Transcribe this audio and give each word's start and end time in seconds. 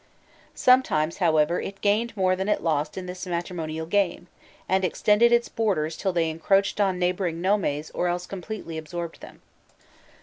Sometimes, 0.55 1.17
however, 1.17 1.61
it 1.61 1.79
gained 1.79 2.17
more 2.17 2.35
than 2.35 2.49
it 2.49 2.63
lost 2.63 2.97
in 2.97 3.05
this 3.05 3.27
matrimonial 3.27 3.85
game, 3.85 4.25
and 4.67 4.83
extended 4.83 5.31
its 5.31 5.47
borders 5.47 5.95
till 5.95 6.11
they 6.11 6.31
encroached 6.31 6.81
on 6.81 6.97
neighbouring 6.97 7.39
nomes 7.39 7.91
or 7.91 8.07
else 8.07 8.25
completely 8.25 8.79
absorbed 8.79 9.21
them. 9.21 9.43